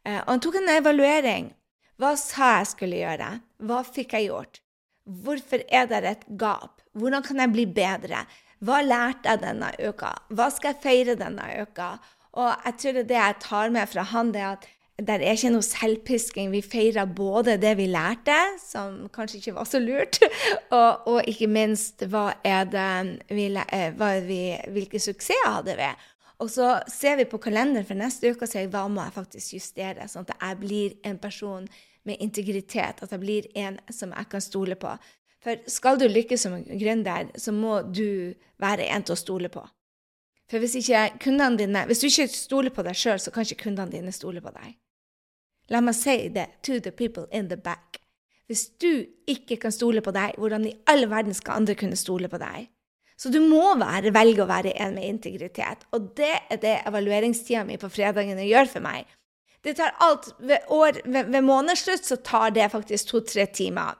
Eh, 0.07 0.21
og 0.21 0.29
han 0.31 0.43
tok 0.43 0.59
en 0.61 0.71
evaluering. 0.77 1.49
Hva 1.99 2.13
sa 2.17 2.53
jeg 2.59 2.69
skulle 2.71 3.01
gjøre? 3.01 3.33
Hva 3.67 3.81
fikk 3.85 4.15
jeg 4.15 4.29
gjort? 4.31 4.61
Hvorfor 5.05 5.65
er 5.67 5.89
det 5.91 6.01
et 6.07 6.23
gap? 6.39 6.79
Hvordan 6.97 7.25
kan 7.25 7.43
jeg 7.43 7.53
bli 7.53 7.65
bedre? 7.67 8.23
Hva 8.63 8.79
lærte 8.85 9.29
jeg 9.29 9.41
denne 9.43 9.71
uka? 9.81 10.13
Hva 10.31 10.47
skal 10.53 10.73
jeg 10.73 10.83
feire 10.83 11.17
denne 11.19 11.45
uka? 11.61 11.95
Og 12.39 12.65
jeg 12.65 12.77
tror 12.79 12.99
det, 13.01 13.17
jeg 13.17 13.39
tar 13.43 13.73
med 13.75 13.91
fra 13.91 14.05
han, 14.07 14.31
det 14.31 14.41
er 14.41 14.53
at 14.55 14.67
der 14.99 15.23
er 15.23 15.33
ikke 15.33 15.51
noe 15.53 15.65
selvpisking. 15.65 16.51
Vi 16.53 16.61
feirer 16.61 17.09
både 17.09 17.57
det 17.61 17.73
vi 17.79 17.87
lærte, 17.89 18.37
som 18.61 19.07
kanskje 19.13 19.39
ikke 19.39 19.55
var 19.55 19.69
så 19.69 19.81
lurt, 19.81 20.19
og, 20.77 21.07
og 21.07 21.29
ikke 21.29 21.49
minst 21.49 22.05
hva 22.11 22.31
er 22.45 22.67
det 22.69 23.27
vi, 23.31 23.47
eh, 23.49 23.87
hva 23.97 24.11
er 24.17 24.25
vi, 24.27 24.41
hvilke 24.75 25.01
suksesser 25.01 25.47
hadde 25.47 25.77
vi. 25.79 25.89
Og 26.41 26.49
så 26.49 26.73
ser 26.89 27.19
vi 27.19 27.29
på 27.29 27.37
kalenderen 27.41 27.85
for 27.85 27.97
neste 27.97 28.31
uke 28.33 28.47
og 28.47 28.51
sier 28.51 28.69
hva 28.73 28.87
må 28.89 29.03
jeg 29.05 29.17
faktisk 29.17 29.57
justere, 29.59 30.07
sånn 30.09 30.25
at 30.25 30.37
jeg 30.37 30.61
blir 30.61 30.95
en 31.05 31.19
person 31.21 31.67
med 32.09 32.21
integritet, 32.23 33.03
at 33.03 33.11
jeg 33.13 33.21
blir 33.21 33.49
en 33.61 33.77
som 33.93 34.13
jeg 34.15 34.29
kan 34.31 34.41
stole 34.41 34.77
på. 34.79 34.95
For 35.41 35.61
skal 35.69 35.99
du 36.01 36.07
lykkes 36.09 36.45
som 36.45 36.57
gründer, 36.65 37.29
så 37.37 37.53
må 37.53 37.81
du 37.85 38.33
være 38.61 38.89
en 38.89 39.05
til 39.05 39.15
å 39.15 39.21
stole 39.21 39.49
på. 39.53 39.63
For 40.51 40.59
hvis, 40.59 40.75
ikke 40.75 41.05
kundene 41.23 41.55
dine, 41.61 41.85
hvis 41.87 42.01
du 42.03 42.09
ikke 42.09 42.27
stoler 42.27 42.73
på 42.75 42.83
deg 42.83 42.97
sjøl, 42.99 43.19
så 43.23 43.31
kan 43.31 43.47
ikke 43.47 43.69
kundene 43.69 43.93
dine 43.93 44.11
stole 44.11 44.43
på 44.43 44.51
deg. 44.51 44.73
La 45.71 45.79
meg 45.79 45.95
si 45.95 46.27
det 46.35 46.49
to 46.67 46.81
the 46.83 46.91
people 46.91 47.23
in 47.31 47.47
the 47.47 47.55
back. 47.55 48.01
Hvis 48.51 48.65
du 48.83 49.05
ikke 49.31 49.55
kan 49.61 49.71
stole 49.71 50.03
på 50.03 50.11
deg, 50.11 50.35
hvordan 50.35 50.67
i 50.67 50.75
all 50.91 51.07
verden 51.07 51.31
skal 51.37 51.61
andre 51.61 51.77
kunne 51.79 51.95
stole 51.95 52.27
på 52.27 52.41
deg? 52.41 52.67
Så 53.15 53.31
du 53.31 53.39
må 53.39 53.77
være, 53.79 54.11
velge 54.11 54.43
å 54.43 54.49
være 54.49 54.73
en 54.81 54.97
med 54.97 55.07
integritet. 55.07 55.85
Og 55.95 56.11
det 56.17 56.33
er 56.49 56.59
det 56.59 56.75
evalueringstida 56.89 57.63
mi 57.63 57.77
på 57.79 57.87
fredagene 57.93 58.43
gjør 58.49 58.67
for 58.73 58.83
meg. 58.83 59.07
Det 59.63 59.77
tar 59.77 59.93
alt, 60.03 60.33
Ved, 60.41 60.67
år, 60.73 60.99
ved, 61.05 61.29
ved 61.31 61.45
månedsslutt 61.45 62.03
så 62.03 62.17
tar 62.17 62.51
det 62.51 62.67
faktisk 62.73 63.13
to-tre 63.13 63.45
timer. 63.53 63.95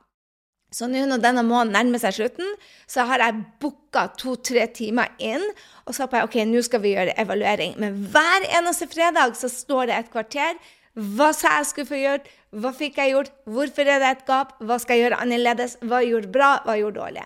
Så 0.72 0.88
nå 0.88 1.04
når 1.04 1.20
denne 1.20 1.44
måneden 1.44 1.74
nærmer 1.75 2.00
seg 2.00 2.16
slutten, 2.16 2.54
så 2.88 3.04
har 3.10 3.20
jeg 3.20 3.42
booka 3.60 4.06
to-tre 4.20 4.63
timer 4.72 5.12
inn. 5.20 5.44
Og 5.84 5.96
så 5.96 6.06
håper 6.06 6.22
jeg 6.22 6.30
ok, 6.30 6.38
nå 6.48 6.62
skal 6.63 6.84
vi 6.84 6.94
gjøre 6.94 7.16
evaluering. 7.20 7.75
Men 7.82 7.98
hver 8.13 8.48
eneste 8.48 8.88
fredag 8.92 9.36
så 9.40 9.51
står 9.51 9.92
det 9.92 9.98
et 9.98 10.13
kvarter 10.13 10.56
hva 10.92 11.30
sa 11.32 11.54
jeg 11.56 11.68
skulle 11.70 11.88
få 11.88 12.00
gjort? 12.01 12.25
Hva 12.51 12.72
fikk 12.75 12.98
jeg 13.00 13.13
gjort? 13.13 13.30
Hvorfor 13.48 13.88
er 13.88 14.01
det 14.04 14.10
et 14.10 14.25
gap? 14.28 14.58
Hva 14.60 14.75
skal 14.82 14.98
jeg 14.98 15.06
gjøre 15.06 15.20
annerledes? 15.24 15.78
Hva 15.88 16.01
gjorde 16.04 16.32
bra? 16.34 16.50
Hva 16.66 16.75
gjorde 16.80 17.00
dårlig? 17.00 17.24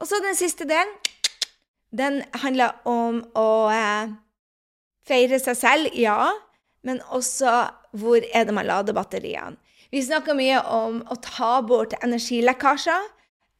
Og 0.00 0.08
så 0.08 0.20
den 0.24 0.38
siste 0.38 0.64
delen. 0.68 0.94
Den 1.92 2.22
handler 2.40 2.78
om 2.88 3.20
å 3.36 3.48
eh, 3.68 4.14
feire 5.04 5.36
seg 5.42 5.58
selv, 5.58 5.92
ja, 5.92 6.30
men 6.88 7.02
også 7.12 7.52
hvor 8.00 8.24
er 8.32 8.46
det 8.48 8.54
man 8.56 8.64
lader 8.64 8.96
batteriene. 8.96 9.60
Vi 9.92 10.00
snakker 10.00 10.36
mye 10.36 10.60
om 10.72 11.02
å 11.12 11.18
ta 11.20 11.58
bort 11.68 11.92
energilekkasjer. 12.00 13.10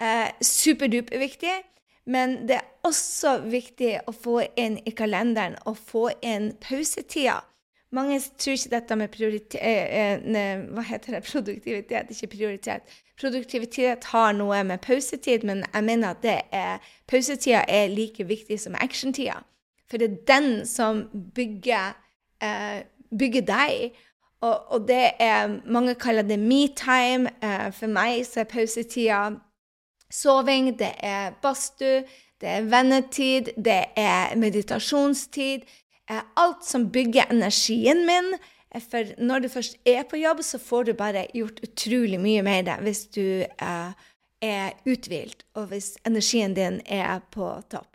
Eh, 0.00 0.30
Superduper 0.40 1.20
viktig. 1.20 1.58
Men 2.04 2.40
det 2.48 2.56
er 2.58 2.88
også 2.88 3.36
viktig 3.46 3.92
å 4.10 4.14
få 4.16 4.40
inn 4.58 4.80
i 4.88 4.94
kalenderen 4.96 5.54
og 5.68 5.78
få 5.78 6.08
inn 6.24 6.50
pausetida. 6.62 7.42
Mange 7.92 8.16
tror 8.40 8.56
ikke 8.56 8.72
dette 8.72 8.96
med 8.96 9.16
eh, 9.60 10.16
eh, 10.16 10.62
hva 10.72 10.82
heter 10.88 11.18
det, 11.18 11.22
produktivitet, 11.30 12.10
ikke 12.10 12.32
prioritet. 12.36 13.00
Produktivitet 13.20 14.08
har 14.10 14.32
noe 14.34 14.62
med 14.64 14.80
pausetid, 14.82 15.44
men 15.44 15.62
jeg 15.68 15.84
mener 15.84 16.16
at 16.16 16.24
er, 16.24 16.94
pausetida 17.06 17.66
er 17.68 17.92
like 17.92 18.24
viktig 18.24 18.58
som 18.58 18.74
actiontida. 18.80 19.42
For 19.90 20.00
det 20.00 20.08
er 20.08 20.22
den 20.26 20.66
som 20.66 21.04
bygger, 21.36 21.92
eh, 22.40 22.80
bygger 23.12 23.46
deg. 23.46 24.00
Og, 24.42 24.72
og, 24.74 24.88
det 24.88 25.12
er 25.22 25.60
Mange 25.64 25.94
kaller 25.94 26.26
det 26.26 26.38
me-time. 26.38 27.30
Eh, 27.42 27.68
for 27.72 27.90
meg 27.90 28.24
så 28.26 28.42
er 28.42 28.50
pausetida 28.50 29.20
soving, 30.12 30.72
det 30.78 30.92
er 30.98 31.36
badstue, 31.42 32.02
det 32.42 32.48
er 32.48 32.66
vennetid, 32.68 33.52
det 33.56 33.84
er 33.96 34.34
meditasjonstid. 34.36 35.62
Eh, 36.10 36.24
alt 36.36 36.64
som 36.66 36.90
bygger 36.90 37.30
energien 37.30 38.06
min. 38.06 38.34
Eh, 38.74 38.82
for 38.82 39.14
når 39.22 39.44
du 39.44 39.48
først 39.48 39.78
er 39.86 40.02
på 40.02 40.16
jobb, 40.16 40.42
så 40.42 40.58
får 40.58 40.84
du 40.84 40.92
bare 40.98 41.26
gjort 41.34 41.62
utrolig 41.62 42.20
mye 42.20 42.42
med 42.42 42.66
det 42.66 42.78
hvis 42.82 43.06
du 43.14 43.26
eh, 43.46 43.92
er 44.42 44.70
uthvilt, 44.86 45.46
og 45.54 45.70
hvis 45.70 45.94
energien 46.06 46.54
din 46.54 46.80
er 46.86 47.20
på 47.30 47.54
topp. 47.70 47.91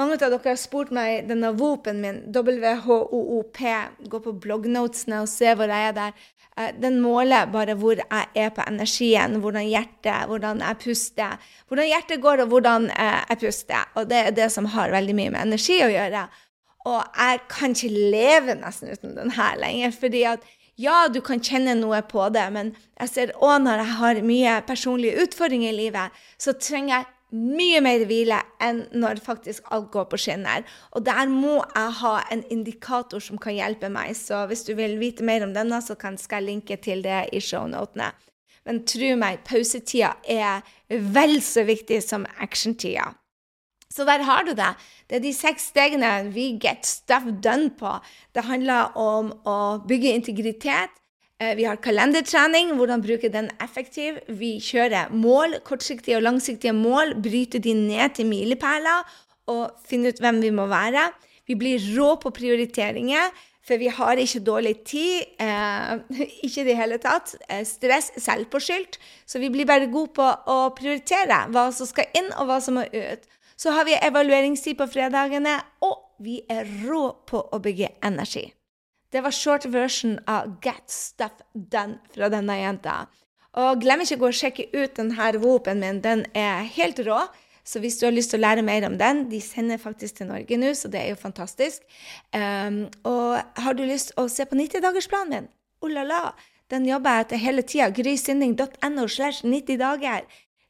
Mange 0.00 0.16
av 0.16 0.30
dere 0.32 0.40
har 0.54 0.56
spurt 0.56 0.92
meg 0.94 1.26
denne 1.28 1.50
VOP-en 1.52 1.98
min, 2.00 2.20
WHOOP, 2.32 3.58
gå 4.08 4.20
på 4.24 4.32
bloggnotesene 4.40 5.20
og 5.20 5.28
se 5.28 5.52
hvor 5.52 5.68
jeg 5.68 5.90
er 5.90 5.98
der. 5.98 6.22
Den 6.80 6.98
måler 7.00 7.50
bare 7.52 7.76
hvor 7.80 8.00
jeg 8.00 8.30
er 8.36 8.48
på 8.52 8.64
energien, 8.68 9.36
hvordan 9.40 9.68
hjertet, 9.68 10.24
hvordan 10.28 10.64
jeg 10.64 10.80
puster. 10.80 11.52
Hvordan 11.68 11.90
hjertet 11.90 12.24
går, 12.24 12.44
og 12.44 12.54
hvordan 12.54 12.88
jeg 12.88 13.38
puster. 13.40 13.84
Og 13.96 14.08
det 14.08 14.22
er 14.22 14.34
det 14.36 14.48
som 14.52 14.68
har 14.72 14.92
veldig 14.92 15.16
mye 15.16 15.34
med 15.34 15.44
energi 15.44 15.78
å 15.84 15.92
gjøre. 15.92 16.26
Og 16.88 17.00
jeg 17.20 17.44
kan 17.52 17.76
ikke 17.76 18.08
leve 18.16 18.58
nesten 18.58 18.92
uten 18.92 19.16
den 19.16 19.36
her 19.36 19.56
lenger. 19.60 19.92
fordi 19.92 20.24
at 20.28 20.44
ja, 20.80 21.08
du 21.12 21.20
kan 21.20 21.40
kjenne 21.40 21.74
noe 21.76 22.00
på 22.08 22.28
det, 22.32 22.44
men 22.52 22.72
jeg 23.00 23.08
ser 23.12 23.32
òg 23.36 23.60
når 23.62 23.82
jeg 23.82 23.96
har 23.98 24.22
mye 24.24 24.54
personlige 24.66 25.26
utfordringer 25.26 25.68
i 25.68 25.76
livet, 25.76 26.22
så 26.40 26.56
trenger 26.56 26.96
jeg 26.96 27.10
mye 27.32 27.80
mer 27.84 28.04
hvile 28.08 28.38
enn 28.62 28.82
når 28.92 29.22
faktisk 29.24 29.68
alt 29.72 29.90
går 29.94 30.08
på 30.10 30.20
skinner. 30.20 30.66
Og 30.92 31.04
der 31.06 31.30
må 31.32 31.60
jeg 31.62 31.96
ha 32.02 32.12
en 32.34 32.44
indikator 32.52 33.22
som 33.24 33.40
kan 33.40 33.56
hjelpe 33.56 33.90
meg. 33.92 34.14
Så 34.18 34.44
hvis 34.50 34.66
du 34.68 34.74
vil 34.78 34.98
vite 35.00 35.24
mer 35.24 35.46
om 35.46 35.54
denne, 35.56 35.80
så 35.80 35.96
skal 35.96 36.42
jeg 36.42 36.48
linke 36.48 36.76
til 36.76 37.02
det 37.04 37.24
i 37.32 37.40
shownotene. 37.40 38.12
Men 38.68 38.84
tro 38.86 39.16
meg, 39.18 39.42
pausetida 39.48 40.14
er 40.28 40.62
vel 40.88 41.40
så 41.42 41.64
viktig 41.66 41.98
som 42.04 42.28
actiontida. 42.38 43.10
Så 43.92 44.06
der 44.08 44.22
har 44.24 44.46
du 44.46 44.54
det. 44.56 44.70
Det 45.08 45.18
er 45.18 45.24
de 45.24 45.32
seks 45.36 45.68
stegene 45.72 46.30
vi 46.32 46.58
get 46.62 46.86
stuff 46.86 47.26
done 47.44 47.70
på. 47.76 47.98
Det 48.32 48.46
handler 48.48 48.96
om 48.96 49.32
å 49.44 49.58
bygge 49.88 50.14
integritet. 50.16 51.01
Eh, 51.42 51.56
vi 51.56 51.64
har 51.64 51.80
kalendertrening, 51.82 52.74
hvordan 52.76 53.02
bruke 53.02 53.30
den 53.32 53.48
effektivt. 53.64 54.26
Vi 54.28 54.58
kjører 54.62 55.10
mål, 55.10 55.58
kortsiktige 55.66 56.18
og 56.18 56.26
langsiktige 56.26 56.74
mål. 56.76 57.16
Bryte 57.22 57.58
de 57.58 57.74
ned 57.74 58.14
til 58.16 58.28
milepæler 58.30 59.08
og 59.50 59.72
finne 59.88 60.12
ut 60.12 60.20
hvem 60.22 60.42
vi 60.42 60.52
må 60.54 60.68
være. 60.70 61.08
Vi 61.48 61.56
blir 61.58 61.82
rå 61.96 62.14
på 62.22 62.30
prioriteringer, 62.30 63.32
for 63.66 63.80
vi 63.80 63.90
har 63.90 64.20
ikke 64.22 64.44
dårlig 64.44 64.76
tid. 64.86 65.34
Eh, 65.40 65.98
ikke 66.46 66.62
i 66.62 66.68
det 66.70 66.78
hele 66.78 67.00
tatt. 67.02 67.34
Eh, 67.48 67.64
stress, 67.66 68.12
selvpåskyldt. 68.22 69.00
Så 69.26 69.42
vi 69.42 69.50
blir 69.50 69.66
bare 69.66 69.90
gode 69.90 70.14
på 70.20 70.28
å 70.28 70.58
prioritere 70.78 71.46
hva 71.50 71.70
som 71.74 71.90
skal 71.90 72.10
inn, 72.18 72.30
og 72.38 72.50
hva 72.50 72.60
som 72.62 72.78
må 72.78 72.86
ut. 72.86 73.30
Så 73.56 73.74
har 73.74 73.86
vi 73.88 73.98
evalueringstid 73.98 74.78
på 74.78 74.90
fredagene, 74.90 75.58
og 75.82 75.98
vi 76.22 76.42
er 76.50 76.68
rå 76.86 77.08
på 77.26 77.48
å 77.50 77.62
bygge 77.62 77.96
energi. 78.04 78.50
Det 79.12 79.20
var 79.20 79.34
short 79.36 79.64
version 79.68 80.16
av 80.26 80.54
Get 80.64 80.88
Stuff 80.90 81.42
Done 81.52 81.98
fra 82.14 82.30
denne 82.32 82.56
jenta. 82.56 82.94
Og 83.60 83.82
glem 83.82 84.00
ikke 84.00 84.16
å 84.16 84.22
gå 84.22 84.28
og 84.30 84.36
sjekke 84.38 84.68
ut 84.72 84.94
denne 84.96 85.32
våpen 85.42 85.82
min. 85.82 86.00
Den 86.00 86.24
er 86.32 86.64
helt 86.78 87.02
rå. 87.04 87.18
Så 87.62 87.78
hvis 87.78 87.98
du 88.00 88.06
har 88.08 88.14
lyst 88.14 88.32
til 88.32 88.40
å 88.40 88.42
lære 88.42 88.64
mer 88.66 88.82
om 88.88 88.96
den 88.98 89.28
De 89.30 89.38
sender 89.38 89.78
faktisk 89.78 90.16
til 90.16 90.26
Norge 90.32 90.56
nå, 90.58 90.72
så 90.74 90.88
det 90.90 90.98
er 91.02 91.12
jo 91.12 91.20
fantastisk. 91.20 91.84
Um, 92.34 92.88
og 93.06 93.36
har 93.38 93.76
du 93.76 93.84
lyst 93.86 94.10
til 94.10 94.24
å 94.24 94.30
se 94.32 94.48
på 94.48 94.58
90-dagersplanen 94.58 95.36
min? 95.36 95.52
Oh 95.84 95.92
la 95.92 96.06
la! 96.08 96.22
Den 96.72 96.88
jobber 96.88 97.18
jeg 97.18 97.26
etter 97.26 97.42
hele 97.42 97.62
tida. 97.68 97.90
Grysynding.no 97.92 99.04
slash 99.06 99.44
90 99.44 99.78
dager. 99.82 100.24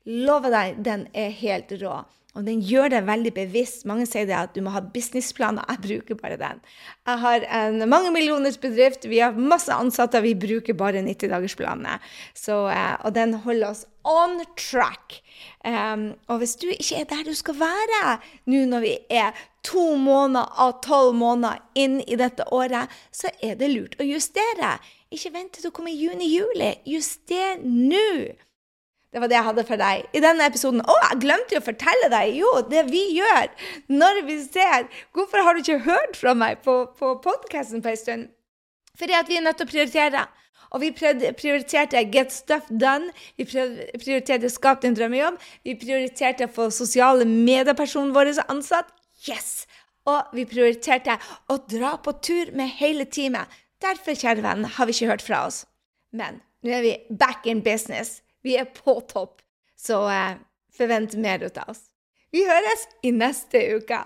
Lover 0.04 0.50
deg, 0.50 0.82
den 0.82 1.06
er 1.14 1.30
helt 1.38 1.70
rå. 1.78 2.00
Og 2.32 2.46
den 2.46 2.62
gjør 2.64 2.88
det 2.94 3.02
veldig 3.04 3.34
bevisst. 3.36 3.84
Mange 3.88 4.06
sier 4.08 4.24
det 4.28 4.36
at 4.38 4.54
du 4.56 4.62
må 4.64 4.72
ha 4.72 4.80
businessplaner. 4.94 5.66
Jeg 5.68 5.82
bruker 5.84 6.20
bare 6.20 6.38
den. 6.40 6.62
Jeg 7.06 7.20
har 7.20 7.44
en 7.58 7.84
mange 7.92 8.12
millioners 8.14 8.56
bedrift. 8.60 9.04
Vi 9.04 9.20
har 9.20 9.36
masse 9.36 9.72
ansatte. 9.72 10.22
Vi 10.24 10.32
bruker 10.40 10.76
bare 10.78 11.04
90-dagersplaner. 11.04 12.00
Eh, 12.48 12.94
og 13.04 13.12
den 13.14 13.34
holder 13.44 13.74
oss 13.74 13.84
on 14.08 14.40
track. 14.56 15.20
Um, 15.64 16.14
og 16.26 16.40
hvis 16.40 16.56
du 16.56 16.66
ikke 16.72 17.02
er 17.02 17.10
der 17.10 17.22
du 17.26 17.34
skal 17.38 17.54
være 17.60 18.16
nå 18.50 18.64
når 18.66 18.80
vi 18.82 18.94
er 19.10 19.36
to 19.62 19.92
måneder 19.94 20.48
av 20.58 20.80
tolv 20.82 21.12
måneder 21.14 21.60
inn 21.78 22.00
i 22.00 22.18
dette 22.18 22.48
året, 22.54 22.90
så 23.14 23.30
er 23.42 23.60
det 23.60 23.70
lurt 23.70 24.00
å 24.00 24.08
justere. 24.08 24.78
Ikke 25.12 25.34
vent 25.36 25.52
til 25.54 25.68
du 25.68 25.74
kommer 25.74 25.92
i 25.92 26.00
juni-juli. 26.00 26.72
Juster 26.88 27.60
nå! 27.62 28.32
Det 29.12 29.20
var 29.20 29.28
det 29.28 29.36
jeg 29.36 29.44
hadde 29.44 29.64
for 29.68 29.80
deg 29.80 30.04
i 30.16 30.20
denne 30.24 30.44
episoden. 30.48 30.80
Å, 30.88 30.94
jeg 31.10 31.20
glemte 31.20 31.56
jo 31.56 31.60
å 31.60 31.66
fortelle 31.66 32.08
deg! 32.12 32.36
Jo, 32.38 32.52
det 32.68 32.86
vi 32.88 33.02
gjør 33.18 33.50
når 33.92 34.22
vi 34.28 34.38
ser 34.46 34.86
Hvorfor 35.12 35.44
har 35.44 35.52
du 35.52 35.60
ikke 35.60 35.82
hørt 35.84 36.16
fra 36.16 36.32
meg 36.38 36.62
på, 36.64 36.78
på 36.96 37.10
podkasten 37.24 37.84
på 37.84 37.92
en 37.92 38.00
stund? 38.00 38.30
Fordi 38.96 39.16
at 39.18 39.28
vi 39.28 39.36
er 39.36 39.44
nødt 39.44 39.60
til 39.60 39.68
å 39.68 39.72
prioritere. 39.72 40.24
Og 40.72 40.80
vi 40.80 40.90
prioriterte 40.96 42.00
Get 42.12 42.32
Stuff 42.32 42.68
Done. 42.70 43.12
Vi 43.36 43.44
prioriterte 43.44 44.48
Skap 44.52 44.80
din 44.84 44.96
drømmejobb. 44.96 45.36
Vi 45.68 45.76
prioriterte 45.80 46.48
å 46.48 46.52
få 46.52 46.70
sosiale 46.72 47.28
mediepersonen 47.28 48.14
vår 48.16 48.32
ansatt. 48.48 48.92
Yes! 49.28 49.66
Og 50.08 50.32
vi 50.34 50.46
prioriterte 50.48 51.18
å 51.52 51.60
dra 51.70 51.94
på 52.02 52.16
tur 52.24 52.50
med 52.58 52.72
hele 52.80 53.04
teamet. 53.04 53.50
Derfor, 53.82 54.16
kjære 54.16 54.42
venn, 54.44 54.64
har 54.76 54.88
vi 54.88 54.96
ikke 54.96 55.12
hørt 55.12 55.24
fra 55.24 55.44
oss. 55.46 55.62
Men 56.16 56.40
nå 56.64 56.72
er 56.78 56.84
vi 56.86 56.96
back 57.10 57.46
in 57.50 57.62
business. 57.62 58.20
Vi 58.42 58.56
er 58.58 58.68
på 58.74 58.98
topp. 59.10 59.40
Så 59.78 59.98
eh, 60.10 60.36
forvent 60.76 61.14
mer 61.18 61.42
ut 61.42 61.58
av 61.58 61.72
oss. 61.74 61.86
Vi 62.32 62.44
høres 62.48 62.86
i 63.02 63.12
neste 63.14 63.60
uke. 63.76 63.98